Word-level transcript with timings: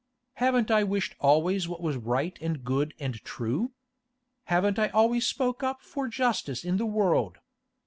Haven't 0.41 0.71
I 0.71 0.83
wished 0.83 1.13
always 1.19 1.67
what 1.67 1.79
was 1.79 1.95
right 1.95 2.35
and 2.41 2.63
good 2.63 2.95
and 2.99 3.23
true? 3.23 3.73
Haven't 4.45 4.79
I 4.79 4.87
always 4.87 5.27
spoke 5.27 5.61
up 5.61 5.83
for 5.83 6.07
justice 6.07 6.65
in 6.65 6.77
the 6.77 6.87
world? 6.87 7.37